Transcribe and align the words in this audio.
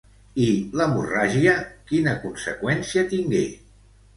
I 0.43 0.45
l'hemorràgia 0.79 1.53
quina 1.91 2.15
conseqüència 2.25 3.05
tingué? 3.13 3.47